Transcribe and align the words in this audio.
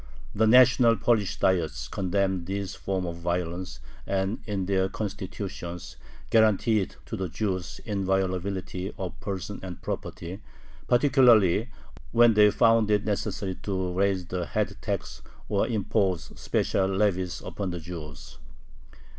The 0.33 0.47
national 0.47 0.95
Polish 0.95 1.37
Diets 1.37 1.87
condemned 1.87 2.47
these 2.47 2.73
forms 2.73 3.05
of 3.05 3.17
violence, 3.17 3.79
and 4.07 4.39
in 4.47 4.65
their 4.65 4.89
"constitutions" 4.89 5.95
guaranteed 6.31 6.95
to 7.05 7.15
the 7.15 7.29
Jews 7.29 7.79
inviolability 7.85 8.91
of 8.97 9.19
person 9.19 9.59
and 9.61 9.79
property, 9.79 10.41
particularly 10.87 11.69
when 12.13 12.33
they 12.33 12.49
found 12.49 12.89
it 12.89 13.05
necessary 13.05 13.53
to 13.61 13.93
raise 13.93 14.25
the 14.25 14.47
head 14.47 14.75
tax 14.81 15.21
or 15.47 15.67
impose 15.67 16.31
special 16.35 16.87
levies 16.87 17.39
upon 17.45 17.69
the 17.69 17.79
Jews. 17.79 18.39